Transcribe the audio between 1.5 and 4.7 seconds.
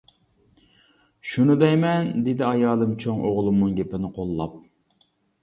دەيمەن، دېدى ئايالىم چوڭ ئوغلۇمنىڭ گېپىنى قوللاپ.